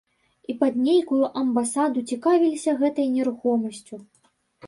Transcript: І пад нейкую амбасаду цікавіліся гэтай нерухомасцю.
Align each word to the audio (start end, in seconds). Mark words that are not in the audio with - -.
І 0.51 0.53
пад 0.61 0.77
нейкую 0.85 1.19
амбасаду 1.41 2.03
цікавіліся 2.15 2.75
гэтай 2.81 3.07
нерухомасцю. 3.17 4.01